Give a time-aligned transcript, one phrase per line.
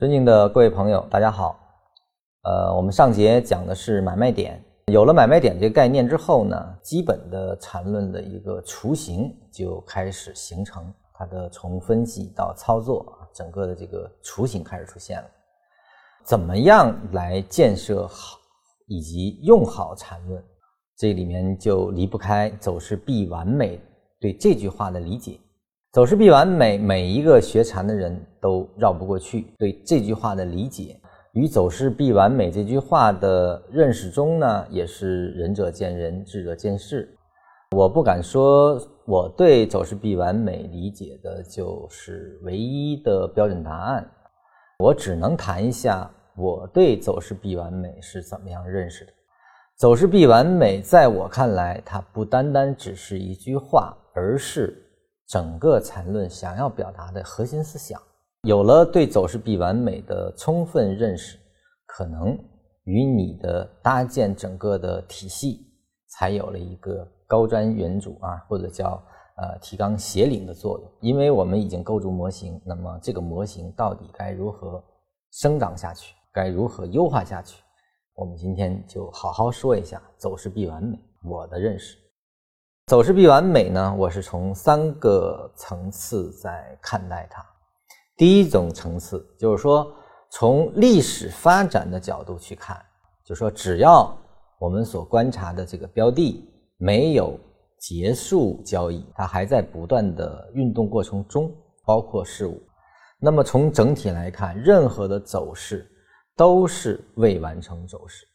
[0.00, 1.56] 尊敬的各位朋友，大家好。
[2.42, 15.28] 呃，我们上节讲的是买卖点，有了买卖点这个概念之后呢，基本的缠论的一个雏形就开始形成，它的从分析到操作，整个的这个雏形开始出现了。
[16.24, 18.36] 怎么样来建设好
[18.88, 20.42] 以及用好缠论？
[20.98, 23.80] 这里面就离不开走势必完美
[24.18, 25.38] 对这句话的理解。
[25.94, 29.46] 走势必完美，每一个学禅的人都绕不过去。
[29.56, 31.00] 对这句话的理解
[31.34, 37.16] 与走势必完美这句话的认识中呢，也是仁者见仁，智者见智。
[37.76, 38.76] 我不敢说
[39.06, 44.04] 我对走势必完美理解的就是唯一的标准答案，
[44.80, 49.12] 我只能谈一下我对走势必完美是怎么样认识的。
[49.76, 54.80] 走势必完美，在我看来，它不单单只是一句话，而是。
[55.28, 58.00] 整个缠论想要表达的核心思想，
[58.42, 61.38] 有了对走势必完美的充分认识，
[61.86, 62.38] 可能
[62.84, 65.66] 与你的搭建整个的体系，
[66.08, 69.02] 才有了一个高瞻远瞩啊，或者叫
[69.36, 70.92] 呃提纲挈领的作用。
[71.00, 74.84] 因为我们已经构筑模型，那么这个模型到底该如何
[75.32, 77.62] 生长下去，该如何优化下去，
[78.14, 81.96] 我们今天就好好说一下走势必完美我的认识。
[82.86, 83.96] 走势必完美呢？
[83.98, 87.42] 我是从三个层次在看待它。
[88.14, 89.90] 第一种层次就是说，
[90.30, 92.78] 从历史发展的角度去看，
[93.24, 94.14] 就说只要
[94.58, 96.46] 我们所观察的这个标的
[96.76, 97.40] 没有
[97.78, 101.50] 结束交易，它还在不断的运动过程中，
[101.86, 102.62] 包括事物，
[103.18, 105.90] 那么从整体来看，任何的走势
[106.36, 108.26] 都是未完成走势。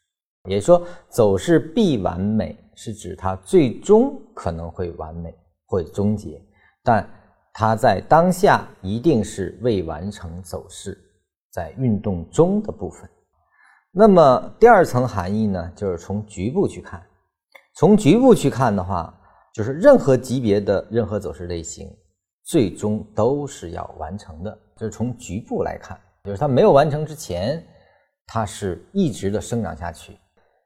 [0.46, 6.42] 也就是说，走势必完美，是指它最终可能会完美或终结，
[6.82, 7.06] 但
[7.52, 10.98] 它在当下一定是未完成走势，
[11.52, 13.10] 在运动中的部分。
[13.92, 17.06] 那么第二层含义呢，就是从局部去看。
[17.76, 19.14] 从局部去看的话，
[19.54, 21.94] 就是任何级别的任何走势类型，
[22.46, 24.58] 最终都是要完成的。
[24.78, 27.62] 就是从局部来看，就是它没有完成之前，
[28.26, 30.18] 它是一直的生长下去。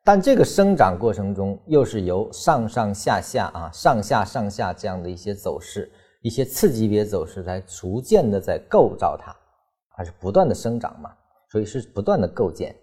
[0.06, 5.90] 但这个生长过程中，又是由上上下下啊、上下上下这样的一些走势、
[6.22, 9.34] 一些次级别走势来逐渐的在构造它，
[9.96, 11.10] 它是不断的生长嘛，
[11.50, 12.76] 所以是不断的构建。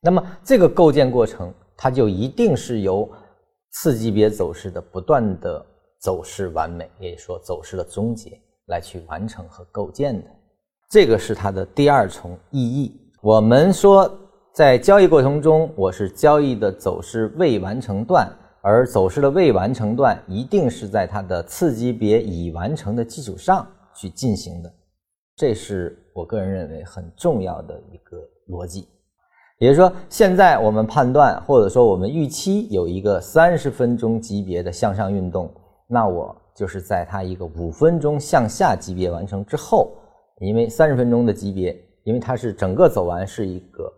[0.00, 3.08] 那么这个构建过程，它就一定是由
[3.70, 5.64] 次级别走势的不断的
[6.00, 8.36] 走势完美，也就是说走势的终结
[8.66, 10.28] 来去完成和构建的。
[10.90, 13.00] 这个是它的第二重意义。
[13.22, 14.12] 我们说。
[14.54, 23.66] 在交易过程中，我是交易的走势未完成段，而走势的未完成段一定是在它的次级别已完成的基础上
[23.96, 24.72] 去进行的，
[25.34, 28.16] 这是我个人认为很重要的一个
[28.48, 28.86] 逻辑。
[29.58, 35.52] 也就是说，现在我们判断或者说我们预期有一个三十分钟级别的向上运动，
[35.88, 39.96] 那我就是在它一个五分钟向下级别完成之后，
[40.38, 43.92] 因为三十分钟的级别，因为它是整个走完是一个。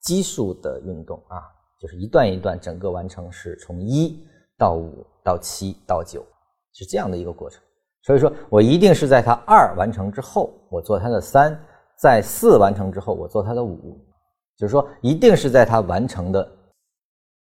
[0.00, 1.42] 基数的运动啊，
[1.78, 4.18] 就是一段一段，整个完成是从一
[4.56, 6.24] 到五到七到九，
[6.72, 7.62] 是这样的一个过程。
[8.02, 11.52] 所以说我一定是在它二完成之后，我做它的三；
[11.98, 13.98] 在四完成之后，我做它的五。
[14.56, 16.50] 就是说，一定是在它完成的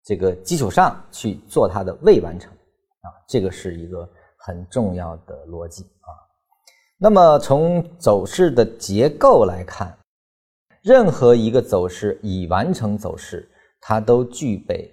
[0.04, 2.52] 这个基础上去做它的未完成
[3.00, 4.08] 啊，这个是一个
[4.38, 6.08] 很重要的逻辑啊。
[6.98, 9.94] 那么从走势的结构来看。
[10.88, 13.46] 任何一个走势已完成走势，
[13.78, 14.90] 它都具备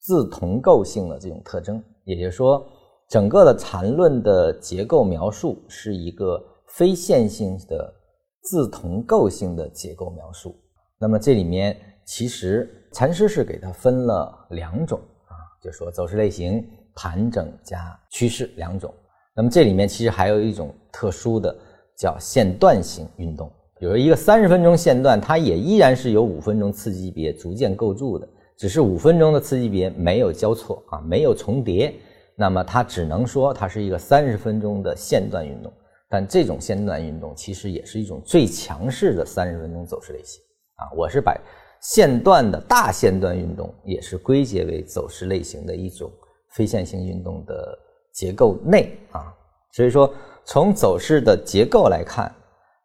[0.00, 1.84] 自同构性的这种特征。
[2.04, 2.66] 也就是说，
[3.10, 7.92] 整个的缠论的结构描述是一个非线性的
[8.40, 10.56] 自同构性的结构描述。
[10.98, 18.90] 那么这里面其实禅师是给它分了两种啊，就说走势类型盘整加趋势两种。
[19.36, 21.54] 那么这里面其实还有一种特殊的
[21.98, 23.52] 叫线段型运动。
[23.78, 31.94] 比如一个三十分钟线段，它也依然是由五分钟次级别逐渐构筑的，只是五分钟的次级别没有交错啊，没有重叠，
[32.34, 35.72] 那么它只能说它是一个三十分钟的线段运动。
[36.10, 40.42] 但这种线段运动其实也是一种最强势的三十分钟走势类型
[40.76, 40.90] 啊。
[40.96, 41.38] 我是把
[41.80, 46.10] 线段的大线段运动也是归结为走势类型的一种
[46.48, 47.78] 非线性运动的
[48.12, 49.32] 结构内啊。
[49.72, 50.12] 所以说，
[50.44, 52.34] 从走势的结构来看，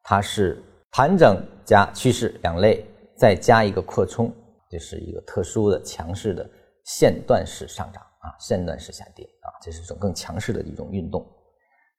[0.03, 0.61] 它是。
[0.95, 2.85] 盘整加趋势两类，
[3.17, 4.31] 再加一个扩充，
[4.69, 6.47] 这是一个特殊的强势的
[6.85, 11.25] 线段式上涨啊，线段式下跌啊，这是一种更强势的一种运动。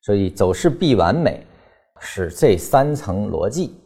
[0.00, 1.44] 所以走势必完美
[1.98, 3.76] 是这三层逻辑